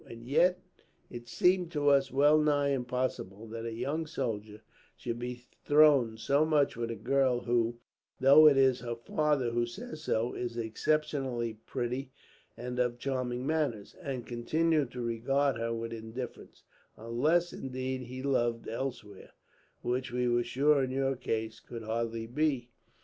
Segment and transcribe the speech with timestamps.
[0.09, 0.59] And yet,
[1.11, 4.61] it seemed to us well nigh impossible that a young soldier
[4.97, 7.77] should be thrown so much with a girl who,
[8.19, 12.09] though it is her father who says so, is exceptionally pretty
[12.57, 16.63] and of charming manners, and continue to regard her with indifference;
[16.97, 19.33] unless, indeed, he loved elsewhere,
[19.83, 22.71] which we were sure in your case could hardly be.